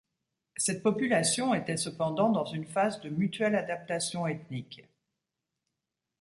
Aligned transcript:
Cette 0.57 0.81
population 0.81 1.53
était 1.53 1.77
cependant 1.77 2.29
dans 2.31 2.45
une 2.45 2.65
phase 2.65 3.01
de 3.01 3.09
mutuelle 3.11 3.53
adaptation 3.55 4.25
ethnique. 4.25 4.81